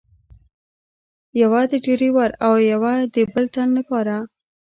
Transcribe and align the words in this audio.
یوه 1.41 1.61
د 1.71 1.73
ډریور 1.85 2.31
او 2.45 2.53
یوه 2.71 2.93
د 3.13 3.17
بل 3.31 3.45
تن 3.53 3.67
له 3.77 3.81
پاره. 3.89 4.17